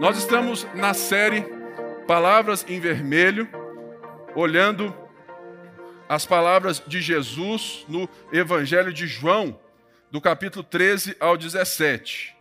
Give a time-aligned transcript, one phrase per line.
[0.00, 1.44] Nós estamos na série
[2.06, 3.48] Palavras em Vermelho,
[4.32, 4.94] olhando
[6.08, 9.58] as palavras de Jesus no Evangelho de João,
[10.08, 12.32] do capítulo 13 ao 17.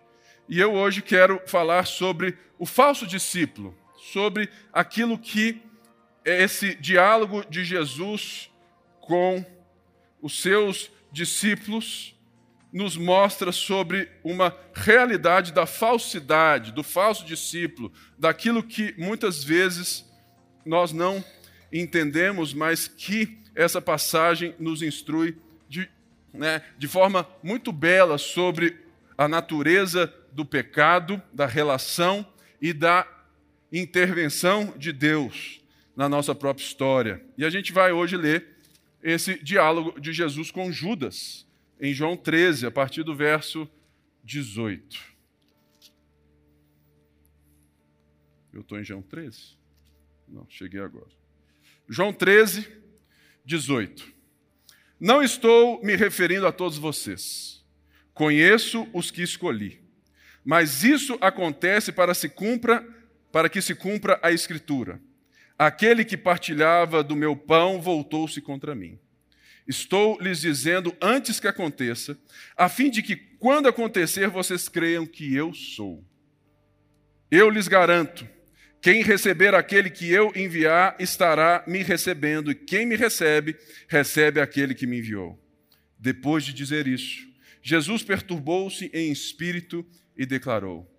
[0.47, 3.76] E eu hoje quero falar sobre o falso discípulo,
[4.13, 5.60] sobre aquilo que
[6.24, 8.51] é esse diálogo de Jesus
[9.01, 9.44] com
[10.21, 12.17] os seus discípulos
[12.72, 20.05] nos mostra sobre uma realidade da falsidade, do falso discípulo, daquilo que muitas vezes
[20.66, 21.24] nós não
[21.72, 25.38] entendemos, mas que essa passagem nos instrui
[25.70, 25.90] de,
[26.34, 28.77] né, de forma muito bela sobre
[29.18, 32.26] a natureza do pecado, da relação
[32.62, 33.08] e da
[33.72, 35.62] intervenção de Deus
[35.96, 37.22] na nossa própria história.
[37.38, 38.46] E a gente vai hoje ler
[39.02, 41.47] esse diálogo de Jesus com Judas
[41.80, 43.70] em João 13, a partir do verso
[44.23, 45.18] 18.
[48.54, 49.58] Eu estou em João 13?
[50.27, 51.08] Não, cheguei agora.
[51.87, 52.68] João 13,
[53.46, 54.12] 18.
[54.99, 57.63] Não estou me referindo a todos vocês.
[58.13, 59.80] Conheço os que escolhi.
[60.43, 62.85] Mas isso acontece para se cumpra,
[63.32, 64.99] para que se cumpra a escritura.
[65.57, 68.99] Aquele que partilhava do meu pão voltou-se contra mim.
[69.67, 72.17] Estou lhes dizendo antes que aconteça,
[72.55, 76.05] a fim de que, quando acontecer, vocês creiam que eu sou.
[77.29, 78.27] Eu lhes garanto:
[78.81, 83.57] quem receber aquele que eu enviar estará me recebendo, e quem me recebe,
[83.89, 85.37] recebe aquele que me enviou.
[85.99, 87.27] Depois de dizer isso,
[87.61, 90.89] Jesus perturbou-se em espírito e declarou: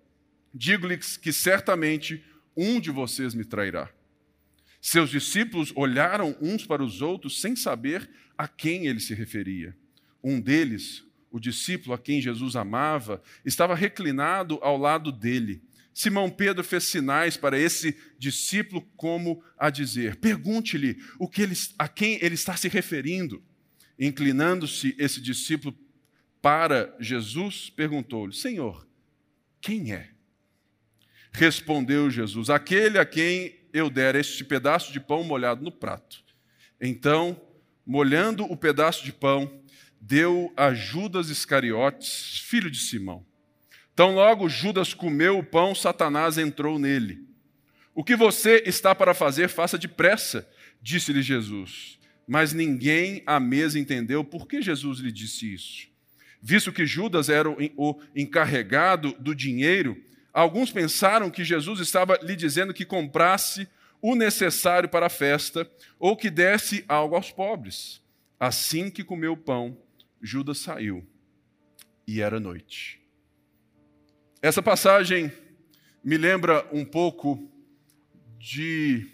[0.53, 2.23] Digo-lhes que certamente
[2.55, 3.89] um de vocês me trairá.
[4.81, 8.09] Seus discípulos olharam uns para os outros sem saber
[8.39, 9.75] a quem ele se referia.
[10.23, 15.61] Um deles, o discípulo a quem Jesus amava, estava reclinado ao lado dele.
[15.93, 21.89] Simão Pedro fez sinais para esse discípulo como a dizer: Pergunte-lhe o que ele, a
[21.89, 23.43] quem ele está se referindo.
[23.99, 25.77] Inclinando-se esse discípulo
[26.41, 28.87] para Jesus, perguntou-lhe: Senhor,
[29.59, 30.11] quem é?
[31.33, 36.23] Respondeu Jesus: Aquele a quem eu der este pedaço de pão molhado no prato.
[36.79, 37.48] Então,
[37.89, 39.51] molhando o pedaço de pão,
[39.99, 43.25] deu a Judas Iscariotes, filho de Simão.
[43.95, 47.27] Tão logo Judas comeu o pão, Satanás entrou nele.
[47.95, 50.47] O que você está para fazer, faça depressa,
[50.79, 51.97] disse-lhe Jesus.
[52.27, 55.87] Mas ninguém à mesa entendeu por que Jesus lhe disse isso.
[56.39, 59.97] Visto que Judas era o encarregado do dinheiro,
[60.31, 63.67] Alguns pensaram que Jesus estava lhe dizendo que comprasse
[64.01, 68.01] o necessário para a festa ou que desse algo aos pobres.
[68.39, 69.77] Assim que comeu o pão,
[70.21, 71.05] Judas saiu
[72.07, 73.01] e era noite.
[74.41, 75.31] Essa passagem
[76.03, 77.51] me lembra um pouco
[78.37, 79.05] de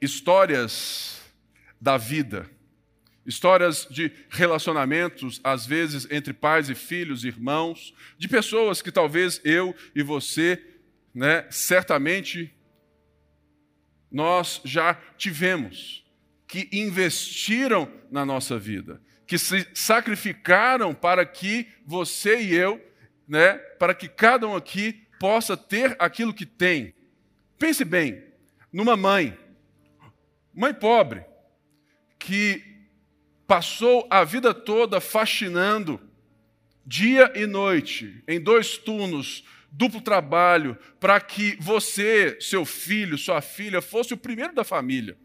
[0.00, 1.22] histórias
[1.80, 2.50] da vida
[3.24, 9.74] Histórias de relacionamentos, às vezes entre pais e filhos, irmãos, de pessoas que talvez eu
[9.94, 10.60] e você,
[11.14, 12.54] né, certamente
[14.10, 16.04] nós já tivemos,
[16.46, 22.78] que investiram na nossa vida, que se sacrificaram para que você e eu,
[23.26, 26.94] né, para que cada um aqui possa ter aquilo que tem.
[27.58, 28.22] Pense bem,
[28.70, 29.38] numa mãe,
[30.52, 31.24] mãe pobre,
[32.18, 32.62] que
[33.46, 36.00] passou a vida toda faxinando,
[36.84, 43.80] dia e noite, em dois turnos, duplo trabalho, para que você, seu filho, sua filha,
[43.80, 45.16] fosse o primeiro da família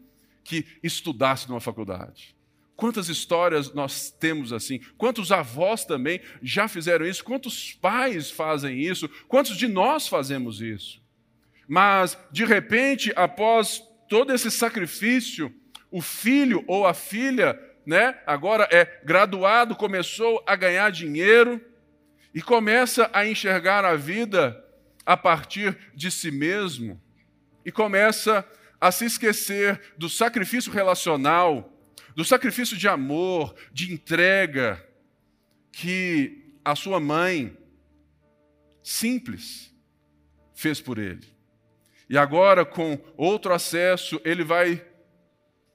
[0.42, 2.34] que estudasse numa faculdade.
[2.74, 4.80] Quantas histórias nós temos assim?
[4.96, 7.24] Quantos avós também já fizeram isso?
[7.24, 9.08] Quantos pais fazem isso?
[9.28, 11.02] Quantos de nós fazemos isso?
[11.66, 15.52] Mas, de repente, após todo esse sacrifício,
[15.90, 18.18] o filho ou a filha né?
[18.26, 21.60] agora é graduado, começou a ganhar dinheiro
[22.38, 24.64] e começa a enxergar a vida
[25.04, 27.02] a partir de si mesmo
[27.66, 28.48] e começa
[28.80, 31.76] a se esquecer do sacrifício relacional,
[32.14, 34.80] do sacrifício de amor, de entrega
[35.72, 37.58] que a sua mãe
[38.84, 39.74] simples
[40.54, 41.26] fez por ele.
[42.08, 44.86] E agora, com outro acesso, ele vai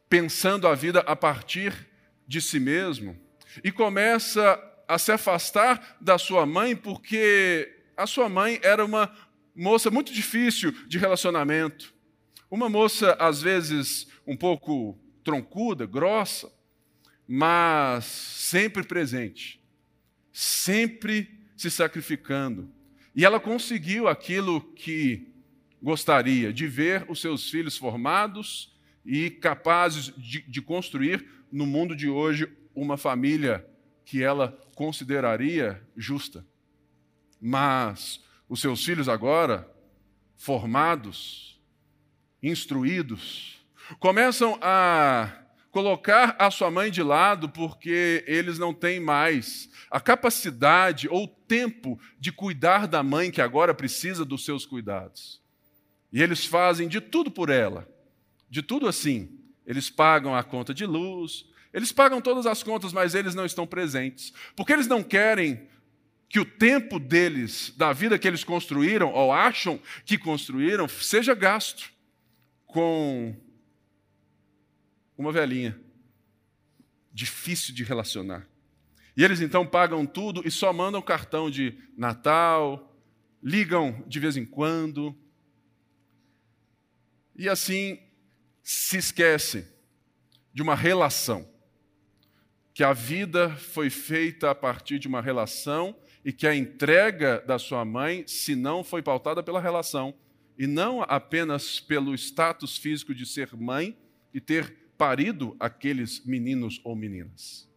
[0.07, 1.89] pensando a vida a partir
[2.25, 3.19] de si mesmo
[3.61, 4.57] e começa
[4.87, 9.13] a se afastar da sua mãe porque a sua mãe era uma
[9.55, 11.93] moça muito difícil de relacionamento.
[12.49, 16.51] Uma moça, às vezes, um pouco troncuda, grossa,
[17.27, 19.61] mas sempre presente,
[20.31, 22.69] sempre se sacrificando,
[23.15, 25.27] E ela conseguiu aquilo que
[25.81, 28.75] gostaria, de ver os seus filhos formados
[29.05, 33.65] e capazes de, de construir no mundo de hoje uma família
[34.03, 36.45] que ela consideraria justa.
[37.39, 39.69] Mas os seus filhos agora,
[40.35, 41.59] formados,
[42.41, 43.65] instruídos,
[43.99, 51.07] começam a colocar a sua mãe de lado porque eles não têm mais a capacidade
[51.09, 55.41] ou tempo de cuidar da mãe que agora precisa dos seus cuidados.
[56.11, 57.89] E eles fazem de tudo por ela,
[58.49, 59.39] de tudo assim.
[59.65, 63.65] Eles pagam a conta de luz, eles pagam todas as contas, mas eles não estão
[63.65, 65.67] presentes, porque eles não querem
[66.29, 71.91] que o tempo deles, da vida que eles construíram, ou acham que construíram, seja gasto
[72.65, 73.35] com
[75.17, 75.79] uma velhinha,
[77.11, 78.47] difícil de relacionar.
[79.15, 82.97] E eles então pagam tudo e só mandam cartão de Natal,
[83.41, 85.15] ligam de vez em quando.
[87.35, 87.99] E assim
[88.63, 89.67] se esquecem
[90.51, 91.52] de uma relação.
[92.73, 97.59] Que a vida foi feita a partir de uma relação e que a entrega da
[97.59, 100.13] sua mãe, se não foi pautada pela relação,
[100.57, 103.97] e não apenas pelo status físico de ser mãe
[104.33, 107.67] e ter parido aqueles meninos ou meninas.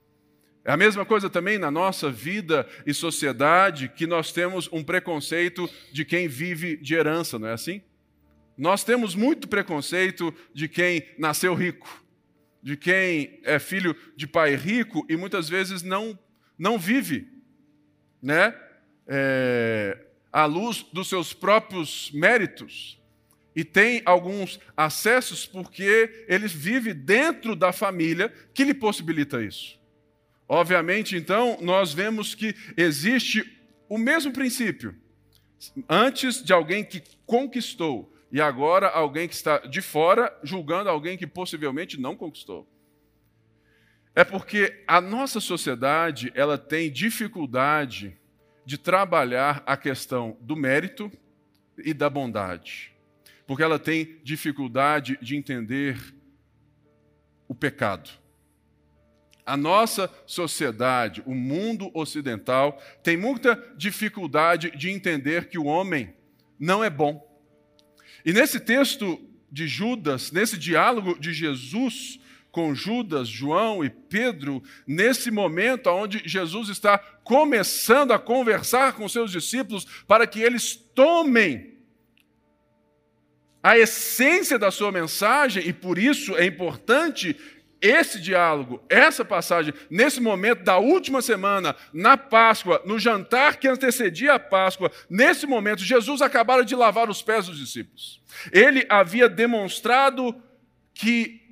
[0.65, 5.71] É a mesma coisa também na nossa vida e sociedade, que nós temos um preconceito
[5.93, 7.81] de quem vive de herança, não é assim?
[8.59, 12.05] Nós temos muito preconceito de quem nasceu rico,
[12.67, 16.19] de quem é filho de pai rico e muitas vezes não,
[16.59, 17.29] não vive
[18.21, 18.53] né,
[19.07, 19.97] é,
[20.33, 23.01] à luz dos seus próprios méritos
[23.55, 29.79] e tem alguns acessos porque ele vive dentro da família que lhe possibilita isso.
[30.49, 33.49] Obviamente, então, nós vemos que existe
[33.89, 34.93] o mesmo princípio.
[35.89, 41.27] Antes de alguém que conquistou e agora alguém que está de fora julgando alguém que
[41.27, 42.69] possivelmente não conquistou.
[44.15, 48.19] É porque a nossa sociedade, ela tem dificuldade
[48.65, 51.11] de trabalhar a questão do mérito
[51.79, 52.97] e da bondade
[53.47, 55.97] porque ela tem dificuldade de entender
[57.47, 58.11] o pecado.
[59.45, 66.13] A nossa sociedade, o mundo ocidental, tem muita dificuldade de entender que o homem
[66.59, 67.25] não é bom.
[68.27, 69.21] E nesse texto
[69.51, 72.19] de Judas, nesse diálogo de Jesus
[72.51, 79.31] com Judas, João e Pedro, nesse momento onde Jesus está começando a conversar com seus
[79.31, 81.77] discípulos para que eles tomem
[83.63, 87.37] a essência da sua mensagem, e por isso é importante
[87.81, 94.35] esse diálogo, essa passagem, nesse momento da última semana, na Páscoa, no jantar que antecedia
[94.35, 98.23] a Páscoa, nesse momento, Jesus acabara de lavar os pés dos discípulos.
[98.51, 100.35] Ele havia demonstrado
[100.95, 101.43] que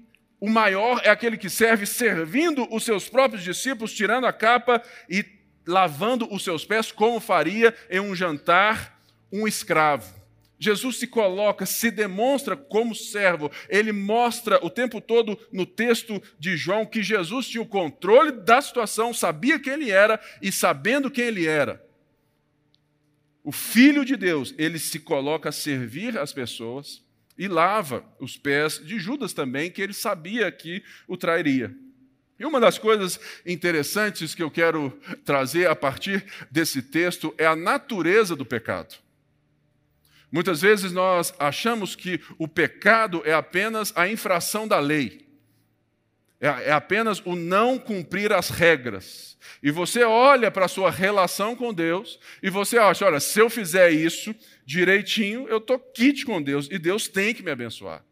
[0.41, 5.25] o maior é aquele que serve servindo os seus próprios discípulos, tirando a capa e
[5.67, 8.99] lavando os seus pés, como faria em um jantar
[9.33, 10.24] um escravo.
[10.65, 13.51] Jesus se coloca, se demonstra como servo.
[13.69, 18.63] Ele mostra o tempo todo no texto de João que Jesus tinha o controle da
[18.63, 21.85] situação, sabia quem ele era e sabendo quem ele era.
[23.43, 27.05] O Filho de Deus, ele se coloca a servir as pessoas
[27.37, 31.77] e lava os pés de Judas também, que ele sabia que o trairia.
[32.39, 37.55] E uma das coisas interessantes que eu quero trazer a partir desse texto é a
[37.55, 39.04] natureza do pecado.
[40.35, 45.29] Muitas vezes nós achamos que o pecado é apenas a infração da lei,
[46.41, 49.39] é, é apenas o não cumprir as regras.
[49.63, 53.49] E você olha para a sua relação com Deus e você acha: olha, se eu
[53.49, 54.35] fizer isso
[54.67, 58.05] direitinho, eu estou quite com Deus e Deus tem que me abençoar.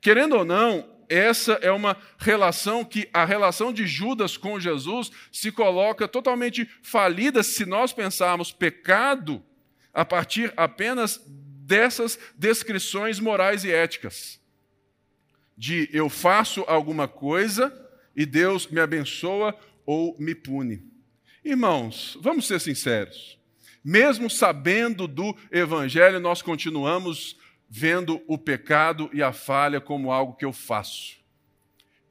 [0.00, 5.52] Querendo ou não, essa é uma relação que a relação de Judas com Jesus se
[5.52, 9.44] coloca totalmente falida se nós pensarmos pecado
[9.92, 11.20] a partir apenas
[11.66, 14.40] dessas descrições morais e éticas.
[15.58, 17.74] De eu faço alguma coisa
[18.14, 20.84] e Deus me abençoa ou me pune.
[21.44, 23.36] Irmãos, vamos ser sinceros.
[23.84, 27.36] Mesmo sabendo do Evangelho, nós continuamos
[27.68, 31.16] vendo o pecado e a falha como algo que eu faço.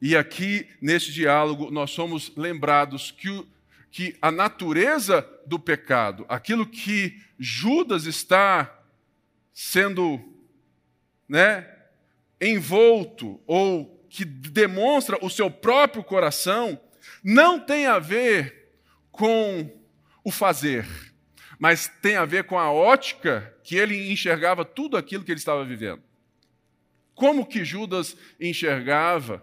[0.02, 3.46] E aqui, nesse diálogo, nós somos lembrados que, o,
[3.90, 8.75] que a natureza do pecado, aquilo que Judas está
[9.58, 10.20] sendo
[11.26, 11.66] né,
[12.38, 16.78] envolto ou que demonstra o seu próprio coração,
[17.24, 18.74] não tem a ver
[19.10, 19.74] com
[20.22, 20.86] o fazer,
[21.58, 25.64] mas tem a ver com a ótica que ele enxergava tudo aquilo que ele estava
[25.64, 26.02] vivendo.
[27.14, 29.42] Como que Judas enxergava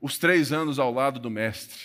[0.00, 1.80] os três anos ao lado do Mestre?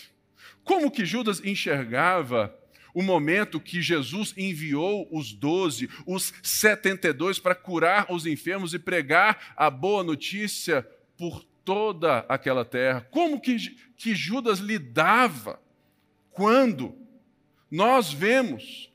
[0.64, 2.58] Como que Judas enxergava
[2.98, 8.74] o momento que Jesus enviou os doze, os setenta e dois, para curar os enfermos
[8.74, 10.82] e pregar a boa notícia
[11.16, 13.08] por toda aquela terra?
[13.12, 13.56] Como que,
[13.96, 15.62] que Judas lidava
[16.32, 16.98] quando
[17.70, 18.92] nós vemos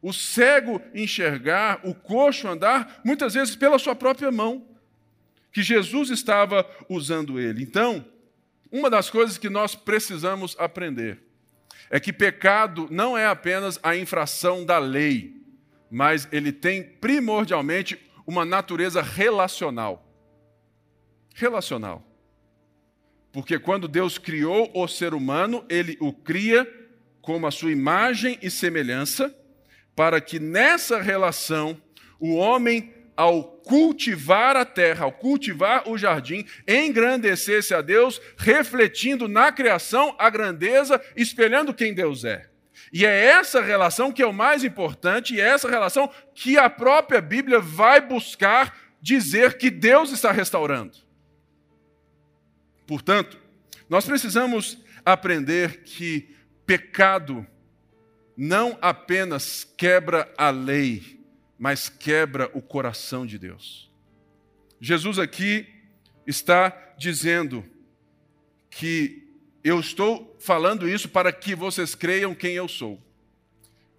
[0.00, 4.66] o cego enxergar, o coxo andar, muitas vezes pela sua própria mão,
[5.52, 7.62] que Jesus estava usando ele.
[7.62, 8.02] Então,
[8.72, 11.28] uma das coisas que nós precisamos aprender
[11.90, 15.34] é que pecado não é apenas a infração da lei,
[15.90, 20.06] mas ele tem primordialmente uma natureza relacional.
[21.34, 22.02] Relacional.
[23.32, 26.66] Porque quando Deus criou o ser humano, ele o cria
[27.20, 29.34] como a sua imagem e semelhança,
[29.94, 31.80] para que nessa relação
[32.18, 39.52] o homem, ao cultivar a terra, ao cultivar o jardim, engrandecesse a Deus, refletindo na
[39.52, 42.48] criação a grandeza, espelhando quem Deus é.
[42.90, 46.70] E é essa relação que é o mais importante, e é essa relação que a
[46.70, 50.96] própria Bíblia vai buscar dizer que Deus está restaurando.
[52.86, 53.38] Portanto,
[53.86, 56.34] nós precisamos aprender que
[56.64, 57.46] pecado
[58.34, 61.19] não apenas quebra a lei,
[61.60, 63.90] mas quebra o coração de Deus.
[64.80, 65.68] Jesus aqui
[66.26, 67.62] está dizendo
[68.70, 69.28] que
[69.62, 72.98] eu estou falando isso para que vocês creiam quem eu sou.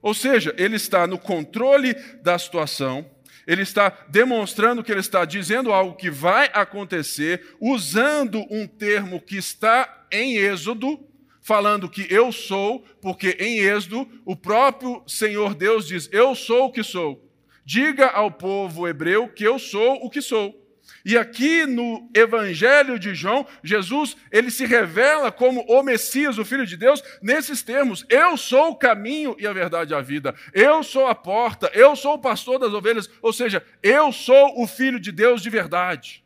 [0.02, 3.08] Ou seja, ele está no controle da situação,
[3.46, 9.38] ele está demonstrando que ele está dizendo algo que vai acontecer, usando um termo que
[9.38, 11.00] está em Êxodo,
[11.44, 16.72] falando que eu sou, porque em Êxodo o próprio Senhor Deus diz: Eu sou o
[16.72, 17.31] que sou.
[17.66, 20.62] Diga ao povo hebreu que eu sou o que sou.
[21.04, 26.66] E aqui no Evangelho de João, Jesus, ele se revela como o Messias, o Filho
[26.66, 30.36] de Deus, nesses termos: Eu sou o caminho e a verdade e a vida.
[30.54, 34.68] Eu sou a porta, eu sou o pastor das ovelhas, ou seja, eu sou o
[34.68, 36.24] Filho de Deus de verdade.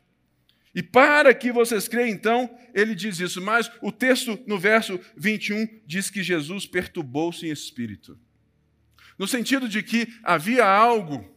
[0.74, 3.40] E para que vocês creiam, então, ele diz isso.
[3.40, 8.18] Mas o texto, no verso 21, diz que Jesus perturbou-se em espírito.
[9.18, 11.28] No sentido de que havia algo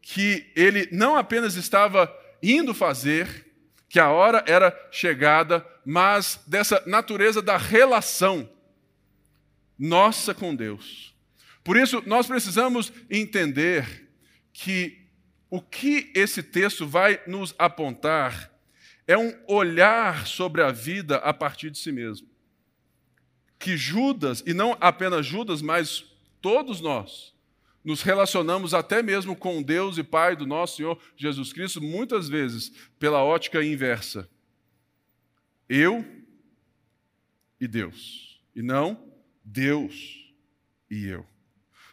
[0.00, 2.12] que ele não apenas estava
[2.42, 3.52] indo fazer,
[3.88, 8.50] que a hora era chegada, mas dessa natureza da relação
[9.78, 11.14] nossa com Deus.
[11.62, 14.10] Por isso, nós precisamos entender
[14.52, 15.06] que
[15.50, 18.50] o que esse texto vai nos apontar
[19.06, 22.26] é um olhar sobre a vida a partir de si mesmo.
[23.58, 26.11] Que Judas, e não apenas Judas, mas
[26.42, 27.32] todos nós,
[27.84, 32.72] nos relacionamos até mesmo com Deus e Pai do nosso Senhor Jesus Cristo, muitas vezes
[32.98, 34.28] pela ótica inversa.
[35.68, 36.04] Eu
[37.60, 39.12] e Deus, e não
[39.44, 40.32] Deus
[40.90, 41.26] e eu.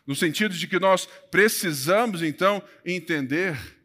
[0.05, 3.77] No sentido de que nós precisamos, então, entender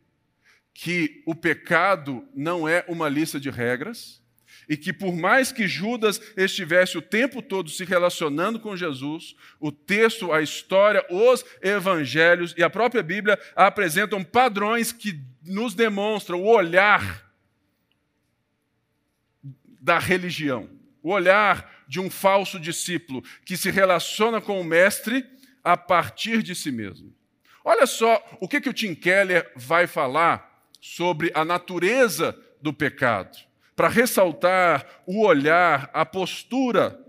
[0.72, 4.23] que o pecado não é uma lista de regras
[4.68, 9.70] e que, por mais que Judas estivesse o tempo todo se relacionando com Jesus, o
[9.70, 16.46] texto, a história, os evangelhos e a própria Bíblia apresentam padrões que nos demonstram o
[16.46, 17.24] olhar
[19.80, 20.68] da religião,
[21.02, 25.24] o olhar de um falso discípulo que se relaciona com o mestre
[25.62, 27.14] a partir de si mesmo.
[27.64, 33.38] Olha só o que, que o Tim Keller vai falar sobre a natureza do pecado,
[33.76, 37.00] para ressaltar o olhar, a postura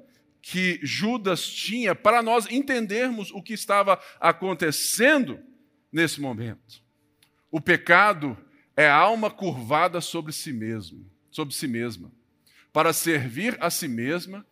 [0.42, 5.40] que Judas tinha para nós entendermos o que estava acontecendo
[5.92, 6.84] nesse momento.
[7.50, 8.38] O pecado
[8.76, 12.12] é a alma curvada sobre si mesmo, sobre si mesma,
[12.74, 14.46] para servir a si mesma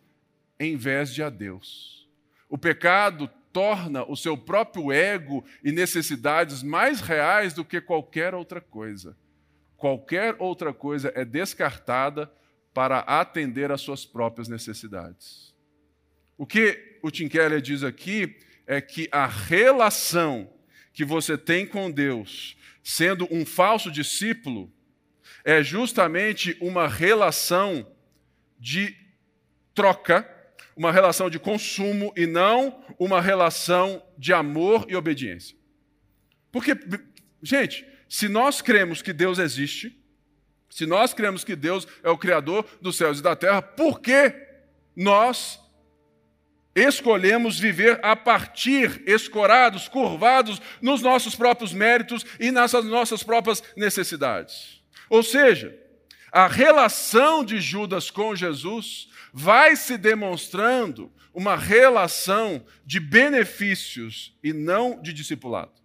[0.58, 2.08] em vez de a Deus.
[2.48, 8.60] O pecado torna o seu próprio ego e necessidades mais reais do que qualquer outra
[8.60, 9.16] coisa.
[9.84, 12.32] Qualquer outra coisa é descartada
[12.72, 15.54] para atender às suas próprias necessidades.
[16.38, 18.34] O que o Tim Keller diz aqui
[18.66, 20.50] é que a relação
[20.90, 24.72] que você tem com Deus, sendo um falso discípulo,
[25.44, 27.86] é justamente uma relação
[28.58, 28.96] de
[29.74, 30.26] troca
[30.74, 35.54] uma relação de consumo e não uma relação de amor e obediência.
[36.50, 36.74] Porque,
[37.42, 39.98] gente, se nós cremos que Deus existe,
[40.68, 44.34] se nós cremos que Deus é o Criador dos céus e da terra, por que
[44.96, 45.60] nós
[46.74, 54.82] escolhemos viver a partir, escorados, curvados nos nossos próprios méritos e nas nossas próprias necessidades.
[55.08, 55.78] Ou seja,
[56.32, 65.00] a relação de Judas com Jesus vai se demonstrando uma relação de benefícios e não
[65.00, 65.83] de discipulado.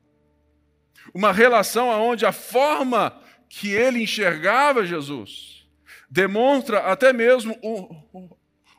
[1.14, 5.68] Uma relação onde a forma que ele enxergava Jesus
[6.10, 8.30] demonstra até mesmo o,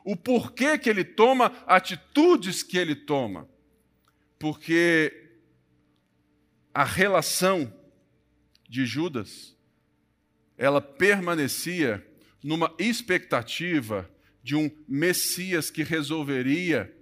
[0.03, 3.47] o porquê que ele toma atitudes que ele toma.
[4.37, 5.29] Porque
[6.73, 7.73] a relação
[8.67, 9.55] de Judas,
[10.57, 12.05] ela permanecia
[12.43, 14.09] numa expectativa
[14.43, 16.93] de um Messias que resolveria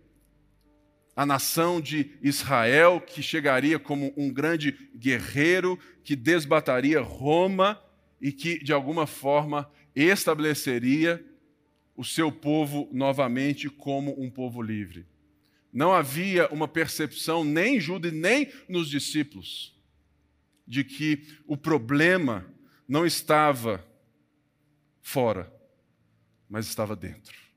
[1.19, 7.77] a nação de Israel, que chegaria como um grande guerreiro, que desbataria Roma
[8.21, 11.21] e que, de alguma forma, estabeleceria
[11.93, 15.05] o seu povo novamente como um povo livre.
[15.73, 19.77] Não havia uma percepção, nem em Judas nem nos discípulos,
[20.65, 22.45] de que o problema
[22.87, 23.85] não estava
[25.01, 25.53] fora,
[26.49, 27.48] mas estava dentro.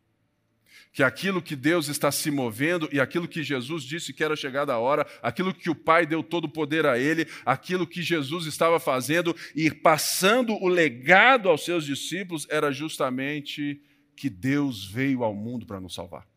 [0.93, 4.75] Que aquilo que Deus está se movendo e aquilo que Jesus disse que era chegada
[4.75, 8.47] a hora, aquilo que o Pai deu todo o poder a Ele, aquilo que Jesus
[8.47, 13.81] estava fazendo e passando o legado aos seus discípulos era justamente
[14.15, 16.29] que Deus veio ao mundo para nos salvar.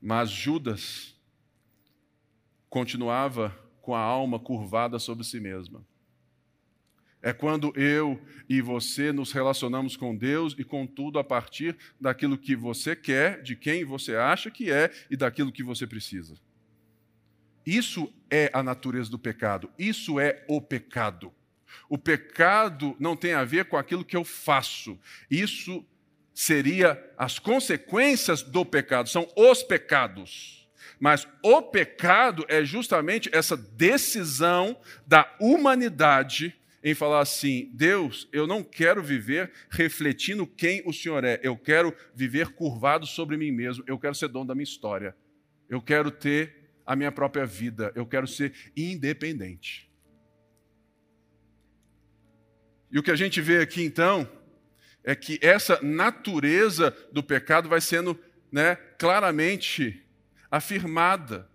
[0.00, 1.14] Mas Judas
[2.68, 5.86] continuava com a alma curvada sobre si mesma.
[7.22, 12.36] É quando eu e você nos relacionamos com Deus e com tudo a partir daquilo
[12.36, 16.34] que você quer, de quem você acha que é e daquilo que você precisa.
[17.64, 21.32] Isso é a natureza do pecado, isso é o pecado.
[21.88, 24.98] O pecado não tem a ver com aquilo que eu faço,
[25.30, 25.86] isso
[26.34, 30.68] seria as consequências do pecado, são os pecados.
[30.98, 34.76] Mas o pecado é justamente essa decisão
[35.06, 41.40] da humanidade em falar assim: Deus, eu não quero viver refletindo quem o Senhor é,
[41.42, 45.16] eu quero viver curvado sobre mim mesmo, eu quero ser dono da minha história,
[45.68, 49.90] eu quero ter a minha própria vida, eu quero ser independente.
[52.90, 54.28] E o que a gente vê aqui então
[55.02, 58.18] é que essa natureza do pecado vai sendo
[58.50, 60.06] né, claramente
[60.50, 61.48] afirmada,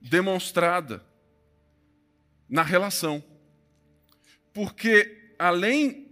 [0.00, 1.04] demonstrada
[2.48, 3.22] na relação.
[4.52, 6.08] Porque além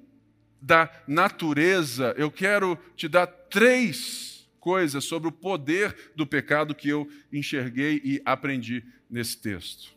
[0.61, 7.09] da natureza, eu quero te dar três coisas sobre o poder do pecado que eu
[7.33, 9.97] enxerguei e aprendi nesse texto.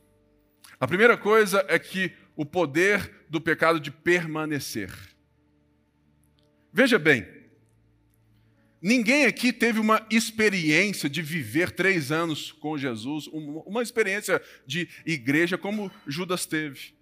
[0.79, 4.91] A primeira coisa é que o poder do pecado de permanecer.
[6.73, 7.27] Veja bem,
[8.81, 15.57] ninguém aqui teve uma experiência de viver três anos com Jesus, uma experiência de igreja
[15.57, 16.93] como Judas teve.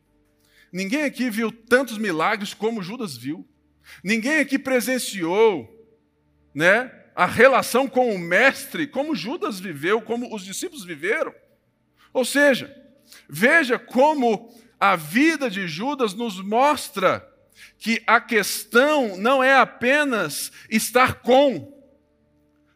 [0.72, 3.48] Ninguém aqui viu tantos milagres como Judas viu.
[4.04, 5.68] Ninguém aqui presenciou,
[6.54, 11.34] né, a relação com o mestre como Judas viveu, como os discípulos viveram.
[12.14, 12.74] Ou seja,
[13.28, 17.28] veja como a vida de Judas nos mostra
[17.78, 21.78] que a questão não é apenas estar com,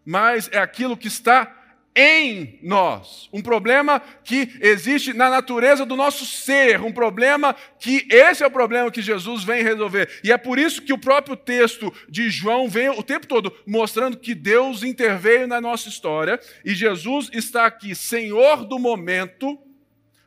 [0.05, 1.62] mas é aquilo que está
[1.95, 3.29] em nós.
[3.31, 8.51] Um problema que existe na natureza do nosso ser, um problema que esse é o
[8.51, 10.09] problema que Jesus vem resolver.
[10.23, 14.17] E é por isso que o próprio texto de João vem o tempo todo mostrando
[14.17, 19.59] que Deus interveio na nossa história e Jesus está aqui, Senhor do momento,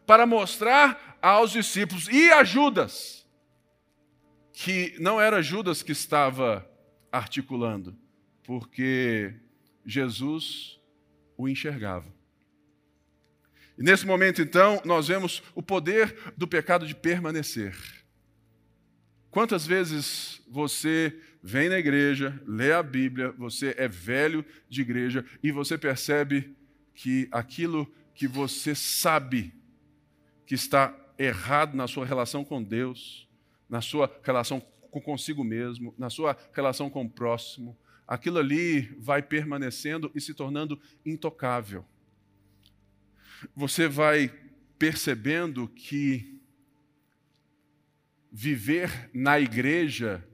[0.07, 3.17] para mostrar aos discípulos e a Judas
[4.59, 6.67] que não era Judas que estava
[7.13, 7.95] articulando,
[8.43, 9.35] porque
[9.85, 10.76] Jesus
[11.37, 12.07] o enxergava.
[13.79, 17.77] E nesse momento, então, nós vemos o poder do pecado de permanecer.
[19.31, 25.53] Quantas vezes você vem na igreja, lê a Bíblia, você é velho de igreja e
[25.53, 26.57] você percebe
[26.95, 29.53] que aquilo que você sabe
[30.47, 33.29] que está errado na sua relação com Deus,
[33.69, 34.61] na sua relação
[35.05, 40.81] consigo mesmo, na sua relação com o próximo, aquilo ali vai permanecendo e se tornando
[41.05, 41.85] intocável.
[43.55, 44.33] Você vai
[44.79, 46.41] percebendo que
[48.31, 50.27] viver na igreja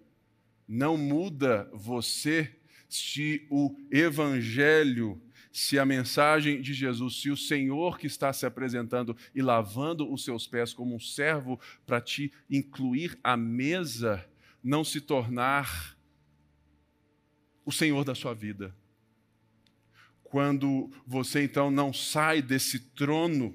[0.67, 2.55] não muda você
[2.89, 5.21] se o evangelho
[5.53, 10.25] se a mensagem de Jesus, se o Senhor que está se apresentando e lavando os
[10.25, 14.27] seus pés como um servo para te incluir à mesa,
[14.65, 15.97] não se tornar
[17.65, 18.75] o Senhor da sua vida.
[20.33, 23.55] quando você então não sai desse trono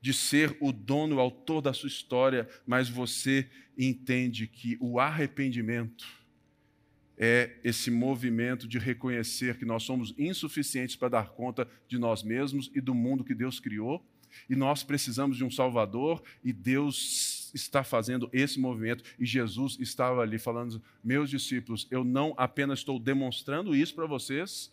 [0.00, 6.06] de ser o dono, o autor da sua história, mas você entende que o arrependimento
[7.18, 12.70] é esse movimento de reconhecer que nós somos insuficientes para dar conta de nós mesmos
[12.72, 14.06] e do mundo que Deus criou,
[14.48, 20.22] e nós precisamos de um Salvador, e Deus está fazendo esse movimento, e Jesus estava
[20.22, 24.72] ali falando: meus discípulos, eu não apenas estou demonstrando isso para vocês,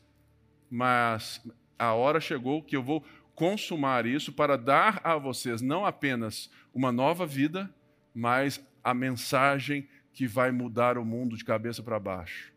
[0.69, 1.43] mas
[1.79, 6.91] a hora chegou que eu vou consumar isso para dar a vocês não apenas uma
[6.91, 7.73] nova vida,
[8.13, 12.53] mas a mensagem que vai mudar o mundo de cabeça para baixo.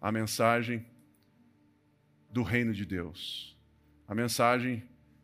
[0.00, 0.84] A mensagem
[2.28, 3.56] do reino de Deus.
[4.08, 4.82] A mensagem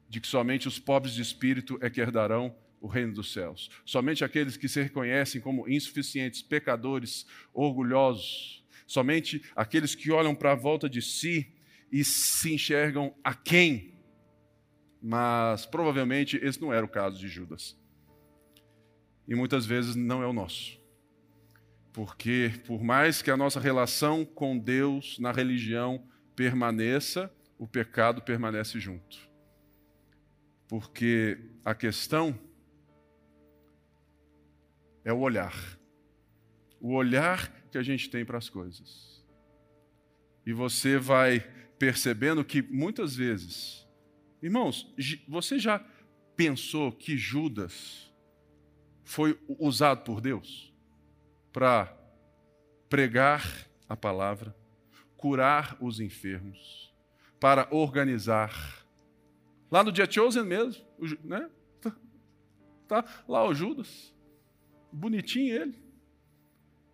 [0.09, 3.71] de que somente os pobres de espírito é que herdarão o reino dos céus.
[3.85, 10.57] Somente aqueles que se reconhecem como insuficientes, pecadores, orgulhosos, somente aqueles que olham para a
[10.57, 11.53] volta de si
[11.93, 13.91] e se enxergam a quem
[15.01, 17.77] mas provavelmente esse não era o caso de Judas.
[19.27, 20.79] E muitas vezes não é o nosso.
[21.93, 26.05] Porque, por mais que a nossa relação com Deus na religião
[26.37, 29.19] permaneça, o pecado permanece junto.
[30.69, 32.39] Porque a questão
[35.05, 35.55] é o olhar.
[36.81, 39.25] O olhar que a gente tem para as coisas.
[40.47, 41.41] E você vai
[41.79, 43.81] percebendo que muitas vezes
[44.43, 44.91] Irmãos,
[45.29, 45.85] você já
[46.35, 48.11] pensou que Judas
[49.05, 50.73] foi usado por Deus
[51.53, 51.95] para
[52.89, 53.45] pregar
[53.87, 54.57] a palavra,
[55.17, 56.95] curar os enfermos,
[57.39, 58.87] para organizar?
[59.71, 60.85] Lá no dia Chosen mesmo,
[61.23, 61.49] né?
[62.89, 64.13] Tá, tá lá o Judas,
[64.93, 65.75] bonitinho ele.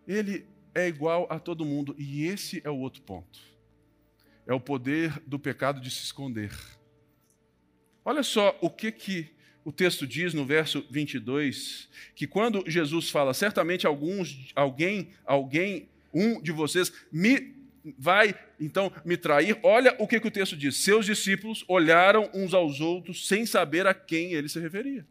[0.07, 3.39] Ele é igual a todo mundo e esse é o outro ponto.
[4.45, 6.51] É o poder do pecado de se esconder
[8.07, 9.27] Olha só o que, que
[9.65, 16.41] o texto diz no verso 22, que quando Jesus fala, certamente alguns, alguém, alguém, um
[16.41, 17.53] de vocês me
[17.97, 19.59] vai então me trair.
[19.61, 23.85] Olha o que, que o texto diz: seus discípulos olharam uns aos outros sem saber
[23.85, 25.05] a quem ele se referia.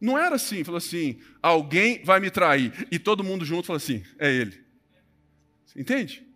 [0.00, 4.02] Não era assim, falou assim: alguém vai me trair, e todo mundo junto fala assim:
[4.18, 4.64] é ele.
[5.76, 6.26] Entende?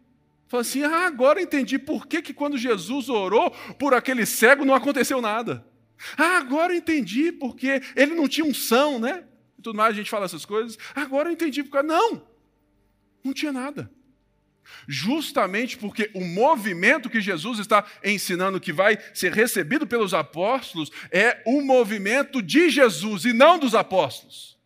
[0.46, 4.74] Fala assim: ah, agora entendi por que, que quando Jesus orou por aquele cego não
[4.74, 5.66] aconteceu nada.
[6.16, 9.24] Ah, agora entendi porque ele não tinha unção, né?
[9.58, 10.78] E tudo mais, a gente fala essas coisas.
[10.94, 11.82] Agora entendi porque.
[11.82, 12.22] Não!
[13.24, 13.90] Não tinha nada.
[14.86, 21.42] Justamente porque o movimento que Jesus está ensinando, que vai ser recebido pelos apóstolos, é
[21.46, 24.58] o movimento de Jesus e não dos apóstolos.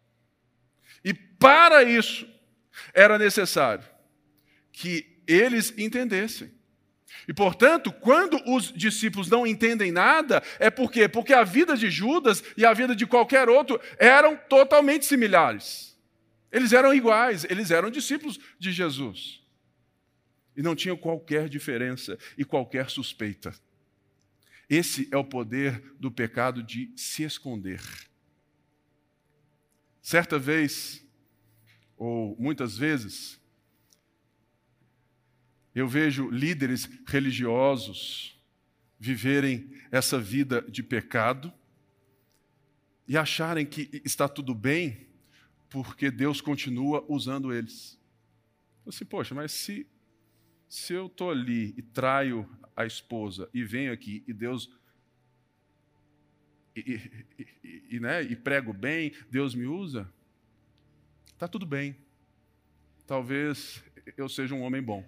[1.04, 2.28] E para isso,
[2.92, 3.84] era necessário
[4.72, 6.52] que eles entendessem.
[7.26, 11.08] E, portanto, quando os discípulos não entendem nada, é por quê?
[11.08, 15.98] Porque a vida de Judas e a vida de qualquer outro eram totalmente similares.
[16.50, 19.38] Eles eram iguais, eles eram discípulos de Jesus.
[20.59, 23.55] E não tinham qualquer diferença e qualquer suspeita.
[24.68, 27.81] Esse é o poder do pecado de se esconder.
[30.03, 31.07] Certa vez,
[31.97, 33.40] ou muitas vezes,
[35.73, 38.37] eu vejo líderes religiosos
[38.99, 41.53] viverem essa vida de pecado
[43.07, 45.07] e acharem que está tudo bem
[45.71, 47.97] porque Deus continua usando eles.
[48.85, 49.87] Assim, poxa, mas se,
[50.68, 54.70] se eu estou ali e traio a esposa e venho aqui e Deus.
[56.76, 60.12] E, e, e, e né, prego bem, Deus me usa,
[61.26, 61.96] está tudo bem.
[63.07, 63.83] Talvez
[64.16, 65.04] eu seja um homem bom.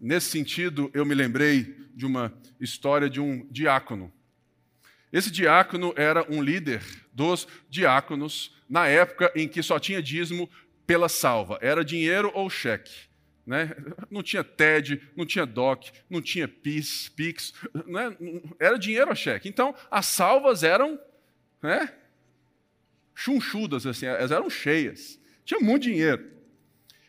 [0.00, 4.12] Nesse sentido, eu me lembrei de uma história de um diácono.
[5.12, 10.50] Esse diácono era um líder dos diáconos na época em que só tinha dízimo
[10.86, 11.58] pela salva.
[11.62, 13.13] Era dinheiro ou cheque.
[13.46, 13.74] Né?
[14.10, 17.52] Não tinha TED, não tinha DOC, não tinha PIS, PIX,
[17.86, 18.16] né?
[18.58, 19.48] era dinheiro ou cheque.
[19.48, 20.98] Então, as salvas eram
[21.62, 21.92] né?
[23.14, 25.18] chunchudas, assim, elas eram cheias.
[25.44, 26.32] Tinha muito dinheiro.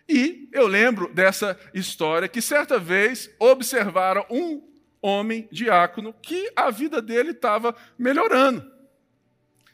[0.08, 4.62] E eu lembro dessa história que certa vez observaram um
[5.02, 8.72] homem diácono que a vida dele estava melhorando.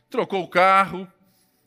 [0.10, 1.12] Trocou o carro,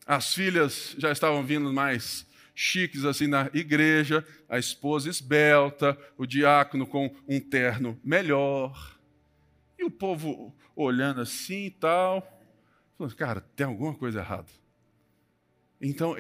[0.07, 6.87] as filhas já estavam vindo mais chiques assim na igreja, a esposa esbelta, o diácono
[6.87, 8.99] com um terno melhor.
[9.79, 12.41] E o povo olhando assim e tal,
[12.97, 14.49] falando, cara, tem alguma coisa errada.
[15.81, 16.17] Então,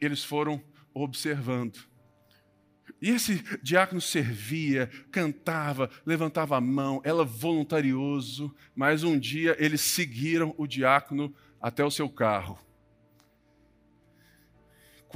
[0.00, 0.62] eles foram
[0.92, 1.78] observando.
[3.00, 10.54] E esse diácono servia, cantava, levantava a mão, ela voluntarioso, mas um dia eles seguiram
[10.56, 12.58] o diácono até o seu carro.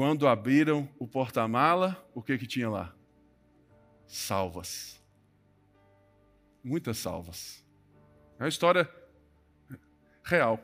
[0.01, 2.97] Quando abriram o porta-mala, o que que tinha lá?
[4.07, 4.99] Salvas.
[6.65, 7.63] Muitas salvas.
[8.39, 8.91] É uma história
[10.25, 10.59] real.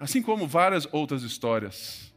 [0.00, 2.12] Assim como várias outras histórias.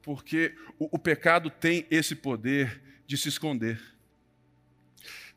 [0.00, 3.78] Porque o, o pecado tem esse poder de se esconder.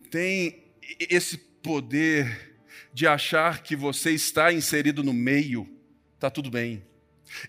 [0.10, 5.68] Tem esse poder de achar que você está inserido no meio,
[6.14, 6.82] está tudo bem.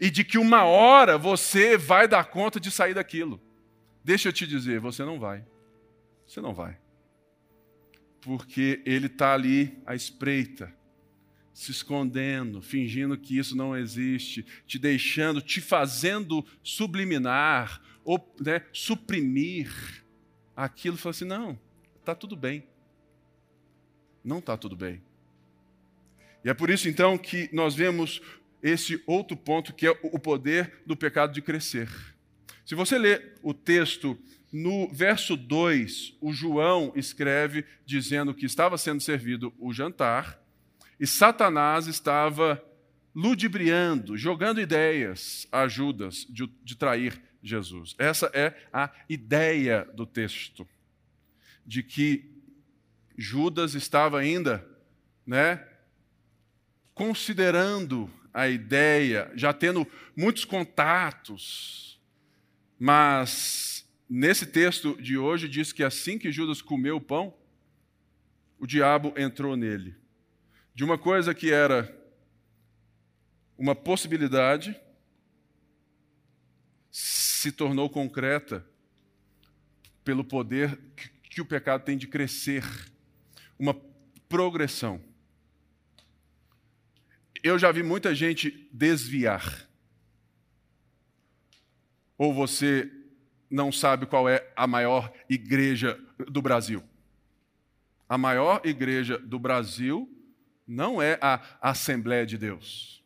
[0.00, 3.40] E de que uma hora você vai dar conta de sair daquilo.
[4.02, 5.44] Deixa eu te dizer, você não vai.
[6.26, 6.78] Você não vai.
[8.20, 10.74] Porque ele está ali à espreita,
[11.52, 20.04] se escondendo, fingindo que isso não existe, te deixando, te fazendo subliminar ou né, suprimir
[20.56, 20.96] aquilo.
[20.96, 21.58] Fala assim: não,
[22.00, 22.66] está tudo bem.
[24.24, 25.02] Não está tudo bem.
[26.44, 28.20] E é por isso então que nós vemos
[28.62, 31.88] esse outro ponto que é o poder do pecado de crescer.
[32.64, 34.18] Se você ler o texto
[34.52, 40.42] no verso 2, o João escreve dizendo que estava sendo servido o jantar
[40.98, 42.62] e Satanás estava
[43.14, 47.94] ludibriando, jogando ideias a Judas de, de trair Jesus.
[47.98, 50.66] Essa é a ideia do texto,
[51.64, 52.30] de que
[53.16, 54.66] Judas estava ainda,
[55.26, 55.66] né,
[56.94, 61.98] considerando a ideia, já tendo muitos contatos,
[62.78, 67.32] mas nesse texto de hoje diz que assim que Judas comeu o pão,
[68.58, 69.96] o diabo entrou nele
[70.74, 71.90] de uma coisa que era
[73.56, 74.78] uma possibilidade
[76.90, 78.62] se tornou concreta
[80.04, 80.78] pelo poder
[81.30, 82.62] que o pecado tem de crescer,
[83.58, 83.74] uma
[84.28, 85.00] progressão.
[87.46, 89.68] Eu já vi muita gente desviar.
[92.18, 92.90] Ou você
[93.48, 95.96] não sabe qual é a maior igreja
[96.28, 96.82] do Brasil?
[98.08, 100.10] A maior igreja do Brasil
[100.66, 103.00] não é a Assembleia de Deus.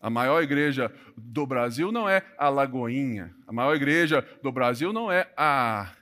[0.00, 3.36] A maior igreja do Brasil não é a Lagoinha.
[3.46, 5.92] A maior igreja do Brasil não é a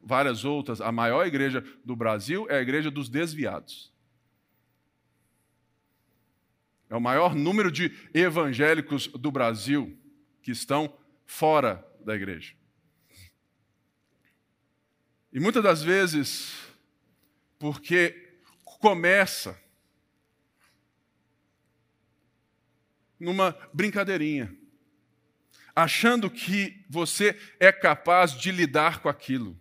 [0.00, 0.80] várias outras.
[0.80, 3.92] A maior igreja do Brasil é a igreja dos desviados.
[6.90, 9.96] É o maior número de evangélicos do Brasil
[10.42, 10.92] que estão
[11.24, 12.54] fora da igreja.
[15.32, 16.52] E muitas das vezes,
[17.60, 19.56] porque começa
[23.20, 24.52] numa brincadeirinha,
[25.76, 29.56] achando que você é capaz de lidar com aquilo.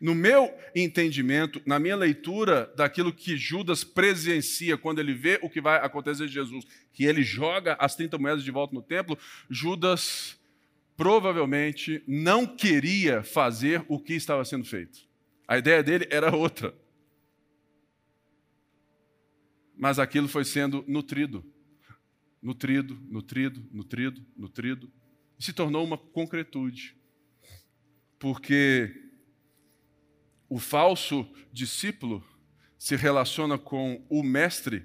[0.00, 5.60] No meu entendimento, na minha leitura daquilo que Judas presencia quando ele vê o que
[5.60, 10.38] vai acontecer de Jesus, que ele joga as 30 moedas de volta no templo, Judas
[10.96, 15.00] provavelmente não queria fazer o que estava sendo feito.
[15.46, 16.74] A ideia dele era outra.
[19.76, 21.44] Mas aquilo foi sendo nutrido
[22.42, 24.90] nutrido, nutrido, nutrido, nutrido,
[25.38, 26.96] e se tornou uma concretude.
[28.18, 28.99] Porque
[30.50, 32.22] o falso discípulo
[32.76, 34.84] se relaciona com o mestre,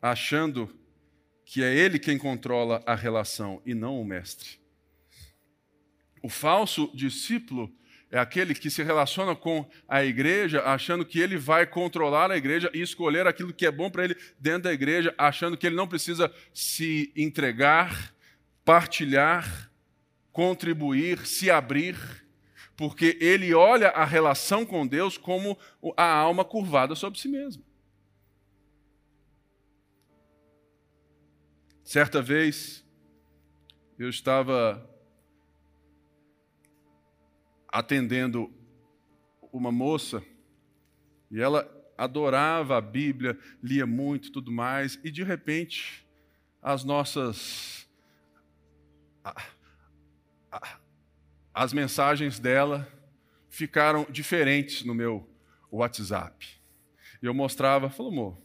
[0.00, 0.74] achando
[1.44, 4.58] que é ele quem controla a relação e não o mestre.
[6.22, 7.70] O falso discípulo
[8.10, 12.70] é aquele que se relaciona com a igreja achando que ele vai controlar a igreja
[12.72, 15.86] e escolher aquilo que é bom para ele dentro da igreja, achando que ele não
[15.86, 18.14] precisa se entregar,
[18.64, 19.70] partilhar,
[20.32, 21.96] contribuir, se abrir,
[22.78, 25.58] porque ele olha a relação com Deus como
[25.96, 27.64] a alma curvada sobre si mesma.
[31.82, 32.86] Certa vez,
[33.98, 34.88] eu estava
[37.66, 38.48] atendendo
[39.52, 40.22] uma moça
[41.32, 46.06] e ela adorava a Bíblia, lia muito, tudo mais, e de repente
[46.62, 47.88] as nossas
[51.58, 52.86] as mensagens dela
[53.48, 55.28] ficaram diferentes no meu
[55.72, 56.46] WhatsApp.
[57.20, 58.38] E eu mostrava, falou, amor,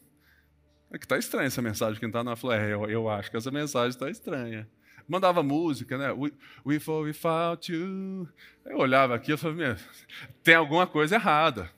[0.92, 3.38] é que está estranha essa mensagem que está na falou, é, eu, eu acho que
[3.38, 4.68] essa mensagem está estranha
[5.06, 6.12] mandava música, né?
[6.14, 6.32] We,
[6.66, 8.26] we fall without you.
[8.66, 9.78] Eu olhava aqui e falava,
[10.42, 11.70] tem alguma coisa errada.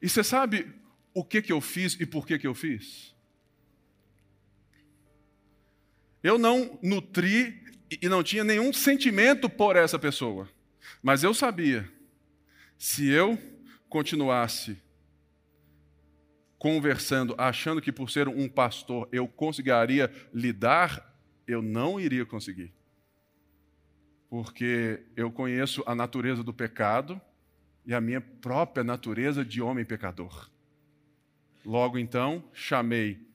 [0.00, 0.70] E você sabe
[1.14, 3.14] o que, que eu fiz e por que, que eu fiz?
[6.22, 10.48] Eu não nutri e não tinha nenhum sentimento por essa pessoa.
[11.02, 11.90] Mas eu sabia,
[12.78, 13.38] se eu
[13.88, 14.78] continuasse
[16.58, 22.72] conversando, achando que por ser um pastor eu conseguiria lidar, eu não iria conseguir.
[24.28, 27.20] Porque eu conheço a natureza do pecado
[27.84, 30.50] e a minha própria natureza de homem pecador.
[31.64, 33.26] Logo então, chamei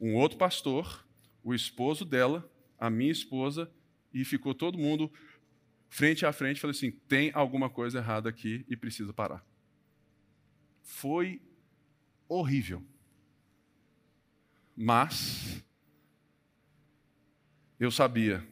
[0.00, 1.04] um outro pastor,
[1.42, 3.70] o esposo dela, a minha esposa,
[4.12, 5.12] e ficou todo mundo
[5.88, 6.60] frente a frente.
[6.60, 9.44] Falei assim: tem alguma coisa errada aqui e precisa parar.
[10.82, 11.40] Foi
[12.28, 12.84] horrível.
[14.76, 15.64] Mas
[17.80, 18.46] eu sabia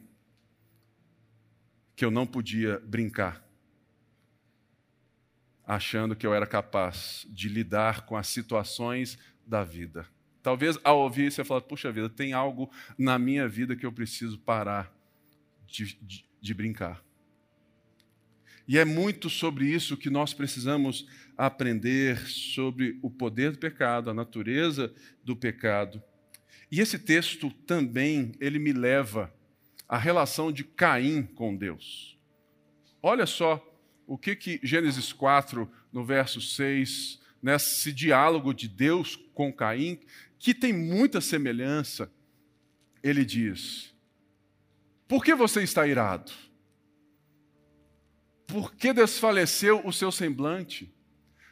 [1.95, 3.43] que eu não podia brincar,
[5.65, 10.07] achando que eu era capaz de lidar com as situações da vida.
[10.43, 14.37] Talvez ao ouvir você fale, puxa vida, tem algo na minha vida que eu preciso
[14.37, 14.96] parar
[15.67, 17.03] de, de, de brincar.
[18.67, 24.13] E é muito sobre isso que nós precisamos aprender sobre o poder do pecado, a
[24.13, 26.03] natureza do pecado.
[26.69, 29.33] E esse texto também ele me leva
[29.87, 32.17] à relação de Caim com Deus.
[33.01, 33.63] Olha só
[34.05, 39.99] o que que Gênesis 4, no verso 6, nesse diálogo de Deus com Caim,
[40.37, 42.11] que tem muita semelhança,
[43.01, 43.95] ele diz:
[45.07, 46.31] Por que você está irado?
[48.45, 50.93] Por que desfaleceu o seu semblante?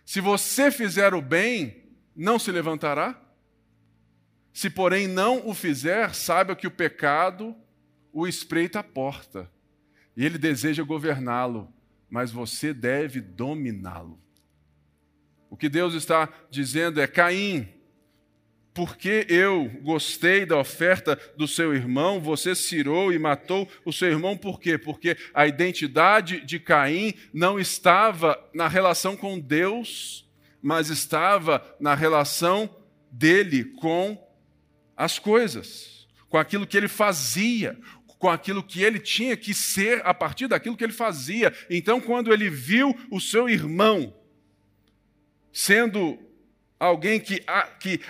[0.05, 3.21] Se você fizer o bem, não se levantará?
[4.53, 7.55] Se, porém, não o fizer, saiba que o pecado
[8.13, 9.51] o espreita à porta,
[10.15, 11.67] e ele deseja governá-lo,
[12.09, 14.17] mas você deve dominá-lo.
[15.49, 17.67] O que Deus está dizendo é: Caim,
[18.75, 24.35] porque eu gostei da oferta do seu irmão, você cirou e matou o seu irmão,
[24.35, 24.77] por quê?
[24.77, 30.29] Porque a identidade de Caim não estava na relação com Deus,
[30.61, 32.69] mas estava na relação
[33.09, 34.21] dele com
[34.97, 37.79] as coisas, com aquilo que ele fazia,
[38.19, 41.53] com aquilo que ele tinha que ser a partir daquilo que ele fazia.
[41.69, 44.13] Então, quando ele viu o seu irmão
[45.53, 46.19] sendo
[46.79, 47.43] alguém que,
[47.79, 48.01] que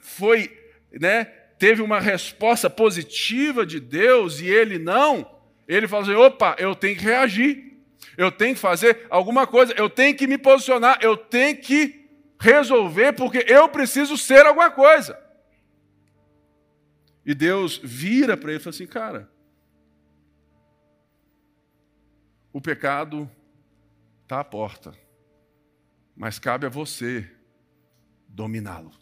[0.00, 0.56] foi,
[0.92, 1.24] né,
[1.58, 6.96] teve uma resposta positiva de Deus e ele não, ele falou assim: opa, eu tenho
[6.96, 7.78] que reagir,
[8.16, 12.08] eu tenho que fazer alguma coisa, eu tenho que me posicionar, eu tenho que
[12.40, 15.18] resolver, porque eu preciso ser alguma coisa.
[17.24, 19.30] E Deus vira para ele e fala assim: cara,
[22.52, 23.30] o pecado
[24.22, 24.92] está à porta,
[26.16, 27.30] mas cabe a você
[28.30, 28.92] dominá-lo.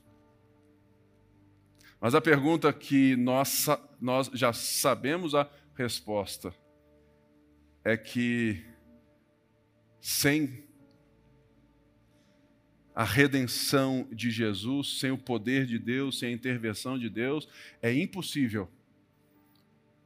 [2.00, 3.66] Mas a pergunta que nós,
[4.00, 6.54] nós já sabemos a resposta
[7.84, 8.64] é que
[10.00, 10.64] sem
[12.94, 17.48] a redenção de Jesus, sem o poder de Deus, sem a intervenção de Deus,
[17.80, 18.68] é impossível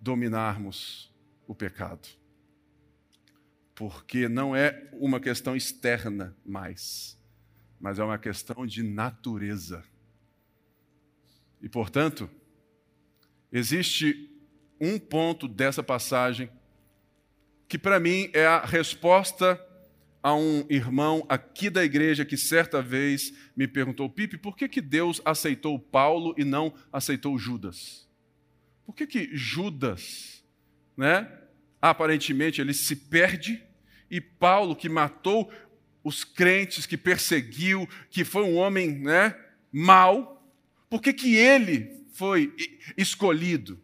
[0.01, 1.11] dominarmos
[1.47, 2.07] o pecado.
[3.75, 7.19] Porque não é uma questão externa mais
[7.83, 9.83] mas é uma questão de natureza.
[11.61, 12.31] E, portanto,
[13.51, 14.31] existe
[14.81, 16.49] um ponto dessa passagem
[17.69, 19.61] que, para mim, é a resposta
[20.23, 24.81] a um irmão aqui da igreja que certa vez me perguntou: Pipe, por que, que
[24.81, 28.09] Deus aceitou Paulo e não aceitou Judas?
[28.87, 30.45] Por que, que Judas,
[30.97, 31.29] né,
[31.81, 33.61] aparentemente, ele se perde
[34.09, 35.51] e Paulo, que matou
[36.05, 39.37] os crentes, que perseguiu, que foi um homem né,
[39.71, 40.45] mau,
[40.91, 42.55] por que, que ele foi
[42.97, 43.81] escolhido?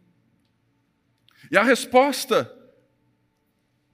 [1.49, 2.53] E a resposta,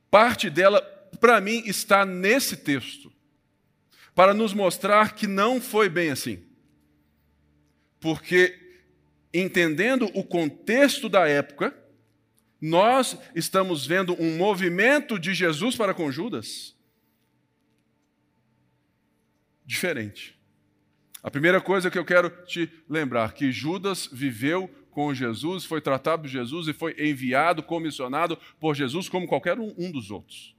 [0.10, 0.82] parte dela,
[1.20, 3.12] para mim, está nesse texto,
[4.14, 6.44] para nos mostrar que não foi bem assim.
[8.00, 8.58] Porque,
[9.34, 11.76] entendendo o contexto da época,
[12.60, 16.75] nós estamos vendo um movimento de Jesus para com Judas
[19.66, 20.38] diferente.
[21.24, 26.22] A primeira coisa que eu quero te lembrar que Judas viveu com Jesus, foi tratado
[26.22, 30.56] por Jesus e foi enviado, comissionado por Jesus como qualquer um, um dos outros.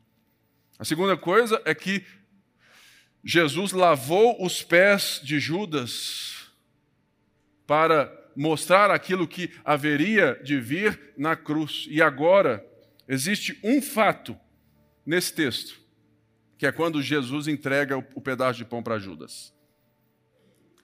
[0.78, 2.04] A segunda coisa é que
[3.24, 6.50] Jesus lavou os pés de Judas
[7.66, 11.86] para mostrar aquilo que haveria de vir na cruz.
[11.88, 12.62] E agora
[13.08, 14.38] existe um fato
[15.06, 15.85] nesse texto
[16.58, 19.54] que é quando Jesus entrega o pedaço de pão para Judas.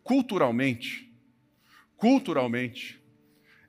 [0.03, 1.11] Culturalmente,
[1.97, 3.01] culturalmente,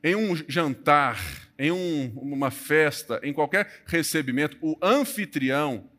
[0.04, 1.20] em um jantar,
[1.58, 5.89] em um, uma festa, em qualquer recebimento, o anfitrião,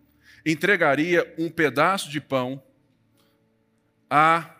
[0.44, 2.62] entregaria um pedaço de pão
[4.11, 4.55] a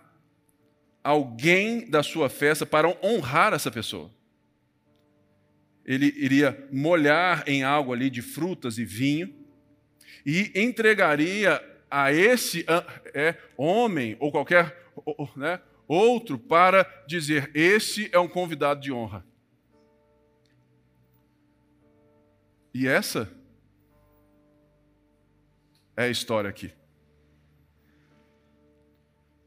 [1.03, 4.11] alguém da sua festa para honrar essa pessoa.
[5.85, 9.44] Ele iria molhar em algo ali de frutas e vinho
[10.25, 12.65] e entregaria a esse
[13.13, 14.91] é, homem ou qualquer
[15.37, 19.25] né, outro para dizer: esse é um convidado de honra.
[22.73, 23.31] E essa
[25.97, 26.73] é a história aqui.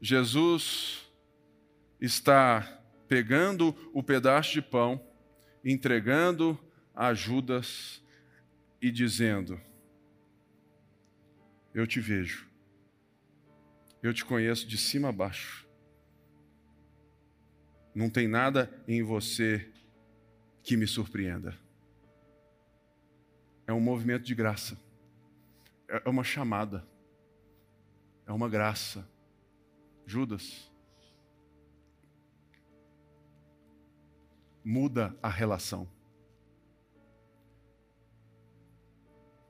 [0.00, 1.06] Jesus
[2.00, 5.04] está pegando o pedaço de pão,
[5.64, 6.58] entregando
[6.94, 8.02] a Judas
[8.80, 9.60] e dizendo:
[11.78, 12.44] Eu te vejo,
[14.02, 15.64] eu te conheço de cima a baixo.
[17.94, 19.70] Não tem nada em você
[20.60, 21.56] que me surpreenda.
[23.64, 24.76] É um movimento de graça,
[25.86, 26.84] é uma chamada,
[28.26, 29.08] é uma graça.
[30.04, 30.68] Judas,
[34.64, 35.88] muda a relação.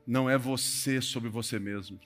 [0.06, 1.98] Não é você sobre você mesmo.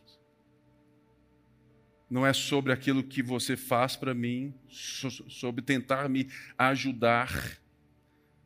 [2.13, 7.59] Não é sobre aquilo que você faz para mim, sobre tentar me ajudar,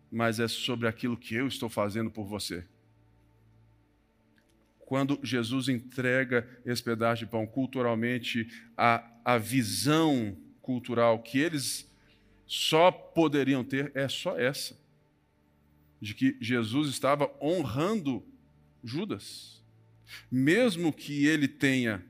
[0.08, 2.64] mas é sobre aquilo que eu estou fazendo por você.
[4.78, 11.92] Quando Jesus entrega esse pedaço de pão, culturalmente, a, a visão cultural que eles
[12.46, 14.78] só poderiam ter é só essa:
[16.00, 18.24] de que Jesus estava honrando
[18.84, 19.60] Judas.
[20.30, 22.06] Mesmo que ele tenha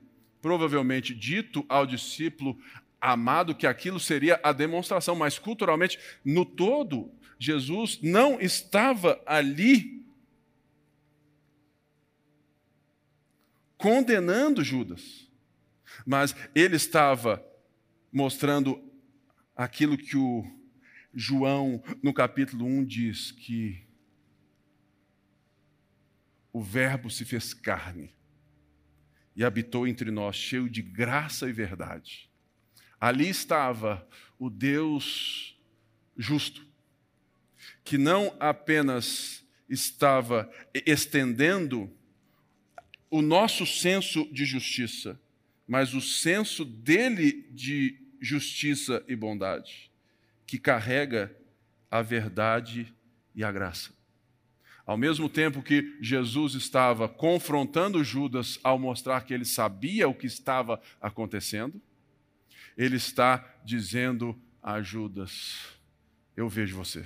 [0.47, 2.57] provavelmente dito ao discípulo
[3.01, 10.07] amado que aquilo seria a demonstração, mas culturalmente, no todo, Jesus não estava ali
[13.77, 15.29] condenando Judas,
[16.07, 17.45] mas ele estava
[18.13, 18.81] mostrando
[19.57, 20.45] aquilo que o
[21.13, 23.85] João, no capítulo 1, diz: que
[26.53, 28.16] o Verbo se fez carne
[29.37, 32.31] e habitou entre nós, cheio de graça e verdade.
[32.99, 34.09] Ali estava
[34.39, 35.57] o Deus
[36.17, 36.67] justo,
[37.85, 40.51] que não apenas estava
[40.87, 41.93] estendendo
[43.11, 45.21] o nosso senso de justiça,
[45.67, 49.91] mas o senso dele de justiça e bondade,
[50.47, 51.37] que carrega
[51.91, 52.93] a verdade
[53.35, 53.93] e a graça.
[54.87, 60.27] Ao mesmo tempo que Jesus estava confrontando Judas ao mostrar que ele sabia o que
[60.27, 61.83] estava acontecendo,
[62.77, 65.77] ele está dizendo a Judas:
[66.37, 67.05] Eu vejo você.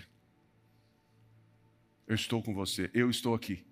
[2.06, 2.90] Eu estou com você.
[2.92, 3.64] Eu estou aqui.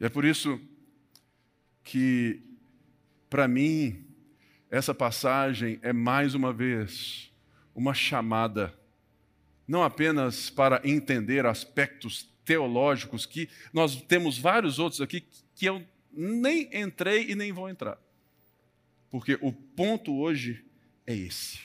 [0.00, 0.60] E é por isso
[1.82, 2.40] que,
[3.28, 4.06] para mim,
[4.70, 7.32] essa passagem é mais uma vez
[7.74, 8.72] uma chamada,
[9.68, 15.22] não apenas para entender aspectos teológicos, que nós temos vários outros aqui
[15.54, 17.98] que eu nem entrei e nem vou entrar.
[19.10, 20.64] Porque o ponto hoje
[21.06, 21.60] é esse.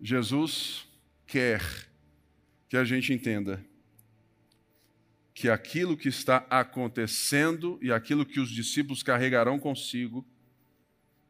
[0.00, 0.88] Jesus
[1.26, 1.62] quer
[2.68, 3.64] que a gente entenda
[5.32, 10.26] que aquilo que está acontecendo e aquilo que os discípulos carregarão consigo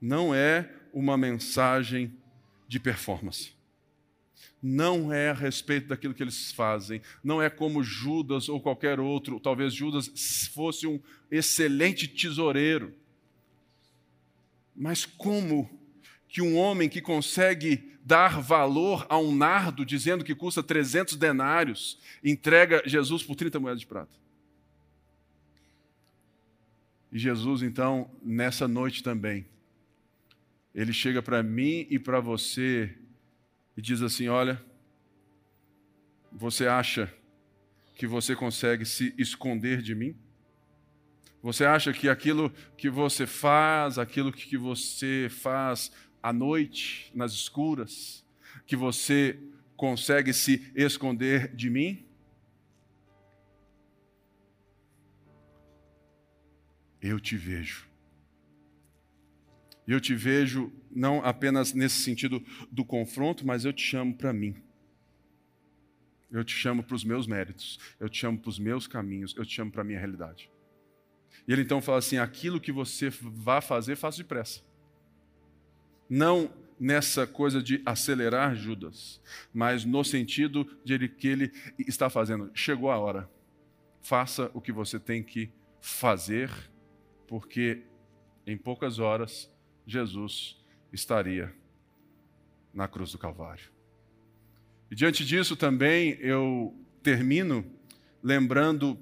[0.00, 2.14] não é uma mensagem
[2.74, 3.52] de performance.
[4.60, 9.38] Não é a respeito daquilo que eles fazem, não é como Judas ou qualquer outro.
[9.38, 10.10] Talvez Judas
[10.52, 11.00] fosse um
[11.30, 12.92] excelente tesoureiro.
[14.74, 15.70] Mas como
[16.28, 21.98] que um homem que consegue dar valor a um nardo dizendo que custa 300 denários,
[22.24, 24.18] entrega Jesus por 30 moedas de prata.
[27.12, 29.46] E Jesus, então, nessa noite também,
[30.74, 32.92] ele chega para mim e para você
[33.76, 34.60] e diz assim: Olha,
[36.32, 37.12] você acha
[37.94, 40.16] que você consegue se esconder de mim?
[41.40, 48.24] Você acha que aquilo que você faz, aquilo que você faz à noite, nas escuras,
[48.66, 49.38] que você
[49.76, 52.04] consegue se esconder de mim?
[57.00, 57.93] Eu te vejo.
[59.86, 64.54] Eu te vejo não apenas nesse sentido do confronto, mas eu te chamo para mim.
[66.30, 69.44] Eu te chamo para os meus méritos, eu te chamo para os meus caminhos, eu
[69.44, 70.50] te chamo para a minha realidade.
[71.46, 74.62] E ele então fala assim: aquilo que você vá fazer, faça depressa.
[76.08, 79.20] Não nessa coisa de acelerar Judas,
[79.52, 82.50] mas no sentido de que ele está fazendo.
[82.54, 83.30] Chegou a hora.
[84.02, 86.50] faça o que você tem que fazer,
[87.26, 87.84] porque
[88.46, 89.50] em poucas horas
[89.86, 90.62] Jesus
[90.92, 91.54] estaria
[92.72, 93.70] na cruz do Calvário.
[94.90, 97.64] E diante disso também eu termino
[98.22, 98.98] lembrando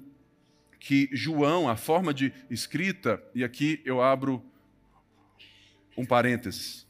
[0.79, 4.43] que João, a forma de escrita, e aqui eu abro
[5.97, 6.85] um parênteses.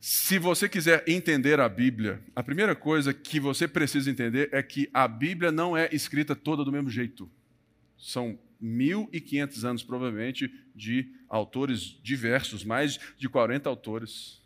[0.00, 4.88] Se você quiser entender a Bíblia, a primeira coisa que você precisa entender é que
[4.92, 7.30] a Bíblia não é escrita toda do mesmo jeito.
[7.96, 14.42] São 1.500 anos, provavelmente, de autores diversos, mais de 40 autores,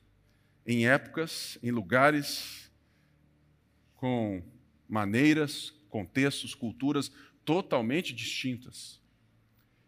[0.66, 2.70] em épocas, em lugares,
[3.96, 4.42] com
[4.88, 7.10] maneiras, contextos, culturas
[7.44, 9.00] totalmente distintas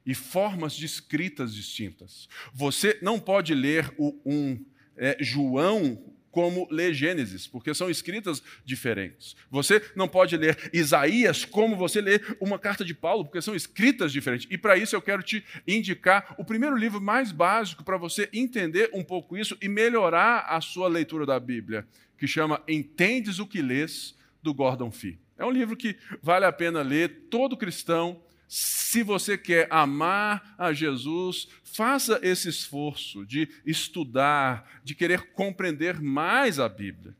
[0.05, 2.29] e formas de escritas distintas.
[2.53, 4.65] Você não pode ler o, um
[4.97, 9.37] é, João como ler Gênesis, porque são escritas diferentes.
[9.51, 14.11] Você não pode ler Isaías como você lê uma carta de Paulo, porque são escritas
[14.11, 14.49] diferentes.
[14.51, 18.91] E para isso eu quero te indicar o primeiro livro mais básico para você entender
[18.93, 21.87] um pouco isso e melhorar a sua leitura da Bíblia,
[22.19, 25.19] que chama Entendes o que lês, do Gordon Fee.
[25.39, 28.21] É um livro que vale a pena ler, todo cristão
[28.55, 36.59] se você quer amar a Jesus, faça esse esforço de estudar, de querer compreender mais
[36.59, 37.17] a Bíblia.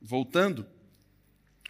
[0.00, 0.66] Voltando,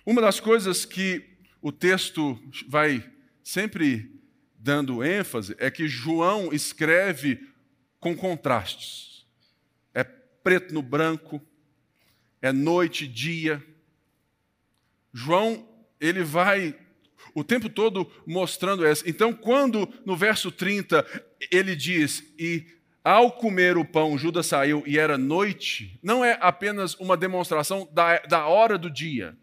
[0.06, 3.04] uma das coisas que o texto vai
[3.42, 4.22] sempre
[4.56, 7.44] dando ênfase é que João escreve
[7.98, 9.26] com contrastes.
[9.92, 11.42] É preto no branco,
[12.40, 13.60] é noite, dia.
[15.12, 15.68] João,
[16.00, 16.78] ele vai
[17.34, 19.08] o tempo todo mostrando essa.
[19.08, 21.06] Então, quando no verso 30
[21.50, 22.66] ele diz, e
[23.02, 28.18] ao comer o pão, Judas saiu e era noite, não é apenas uma demonstração da,
[28.20, 29.36] da hora do dia,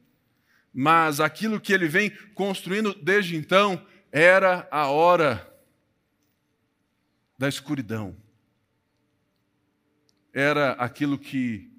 [0.74, 5.46] mas aquilo que ele vem construindo desde então era a hora
[7.38, 8.16] da escuridão.
[10.32, 11.70] Era aquilo que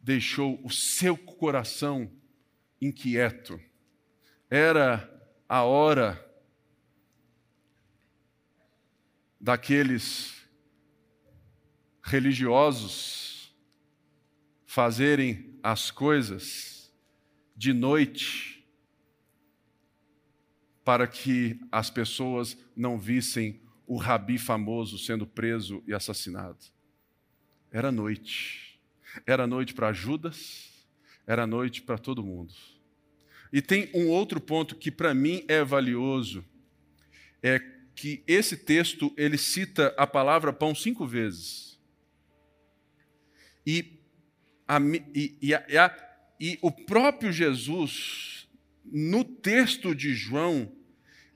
[0.00, 2.12] deixou o seu coração
[2.80, 3.58] inquieto
[4.54, 5.10] era
[5.48, 6.24] a hora
[9.40, 10.46] daqueles
[12.00, 13.52] religiosos
[14.64, 16.94] fazerem as coisas
[17.56, 18.64] de noite
[20.84, 26.64] para que as pessoas não vissem o rabi famoso sendo preso e assassinado.
[27.72, 28.80] Era noite.
[29.26, 30.86] Era noite para Judas,
[31.26, 32.54] era noite para todo mundo.
[33.54, 36.44] E tem um outro ponto que para mim é valioso,
[37.40, 37.60] é
[37.94, 41.78] que esse texto ele cita a palavra pão cinco vezes.
[43.64, 44.00] E,
[44.66, 44.80] a,
[45.14, 45.96] e, e, a,
[46.40, 48.48] e o próprio Jesus,
[48.84, 50.72] no texto de João,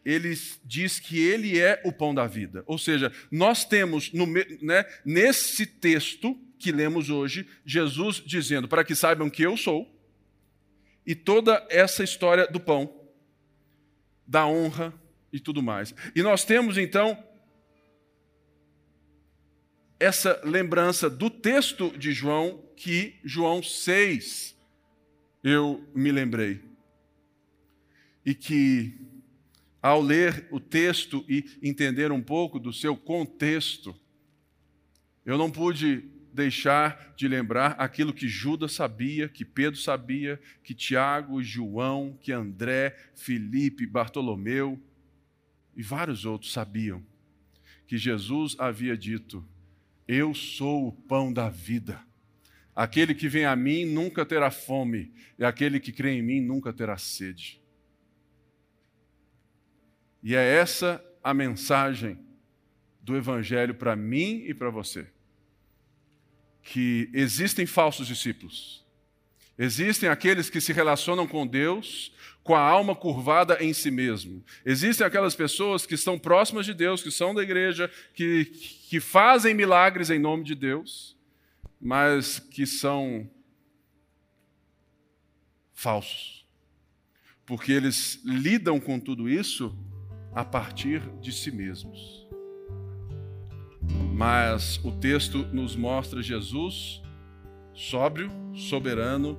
[0.04, 2.64] ele diz que ele é o pão da vida.
[2.66, 8.96] Ou seja, nós temos no, né, nesse texto que lemos hoje, Jesus dizendo: para que
[8.96, 9.96] saibam que eu sou
[11.08, 12.94] e toda essa história do pão,
[14.26, 14.92] da honra
[15.32, 15.94] e tudo mais.
[16.14, 17.16] E nós temos então
[19.98, 24.54] essa lembrança do texto de João, que João 6
[25.42, 26.60] eu me lembrei.
[28.22, 28.92] E que,
[29.80, 33.98] ao ler o texto e entender um pouco do seu contexto,
[35.24, 36.04] eu não pude
[36.38, 42.96] deixar de lembrar aquilo que Judas sabia, que Pedro sabia, que Tiago, João, que André,
[43.14, 44.80] Felipe, Bartolomeu
[45.76, 47.04] e vários outros sabiam.
[47.88, 49.44] Que Jesus havia dito:
[50.06, 52.00] Eu sou o pão da vida.
[52.74, 56.72] Aquele que vem a mim nunca terá fome, e aquele que crê em mim nunca
[56.72, 57.60] terá sede.
[60.22, 62.16] E é essa a mensagem
[63.02, 65.08] do Evangelho para mim e para você
[66.68, 68.84] que existem falsos discípulos.
[69.58, 72.12] Existem aqueles que se relacionam com Deus
[72.44, 74.42] com a alma curvada em si mesmo.
[74.64, 78.44] Existem aquelas pessoas que estão próximas de Deus, que são da igreja, que,
[78.88, 81.16] que fazem milagres em nome de Deus,
[81.80, 83.28] mas que são
[85.74, 86.46] falsos.
[87.44, 89.76] Porque eles lidam com tudo isso
[90.34, 92.27] a partir de si mesmos.
[94.12, 97.02] Mas o texto nos mostra Jesus
[97.78, 99.38] sóbrio, soberano,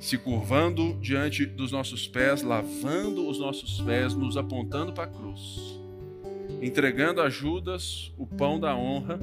[0.00, 5.78] se curvando diante dos nossos pés, lavando os nossos pés, nos apontando para a cruz,
[6.62, 9.18] entregando a Judas o pão da honra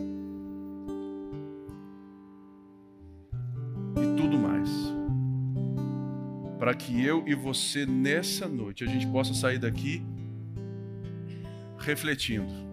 [3.98, 4.70] e tudo mais,
[6.60, 10.04] para que eu e você nessa noite a gente possa sair daqui
[11.80, 12.69] refletindo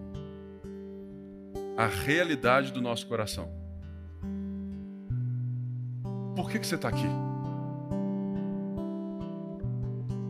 [1.77, 3.47] a realidade do nosso coração.
[6.35, 7.05] Por que, que você está aqui?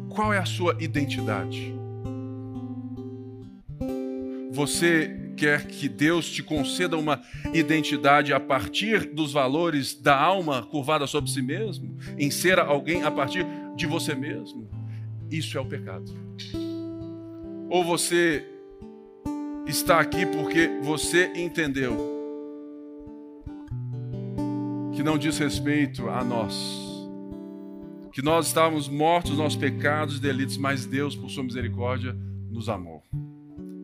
[0.09, 1.73] Qual é a sua identidade?
[4.51, 7.21] Você quer que Deus te conceda uma
[7.53, 13.11] identidade a partir dos valores da alma curvada sobre si mesmo, em ser alguém a
[13.11, 13.45] partir
[13.75, 14.67] de você mesmo?
[15.29, 16.11] Isso é o pecado.
[17.69, 18.56] Ou você
[19.67, 22.15] está aqui porque você entendeu
[24.93, 26.55] que não diz respeito a nós,
[28.11, 32.15] que nós estávamos mortos nos nossos pecados e delitos, mas Deus, por sua misericórdia,
[32.49, 33.03] nos amou.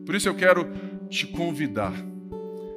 [0.04, 0.66] Por isso eu quero
[1.08, 1.92] te convidar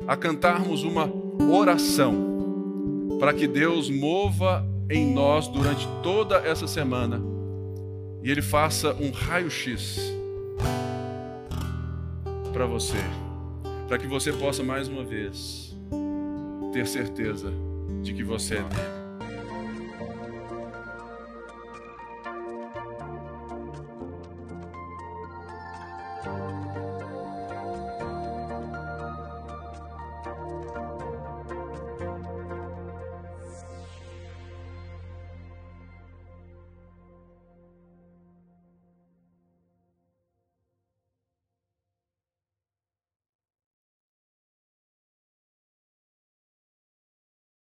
[0.08, 1.12] a cantarmos uma
[1.52, 7.22] oração para que Deus mova em nós durante toda essa semana
[8.24, 10.18] e Ele faça um raio-x
[12.58, 12.98] para você,
[13.88, 15.78] para que você possa mais uma vez
[16.74, 17.54] ter certeza
[18.02, 19.07] de que você é dele.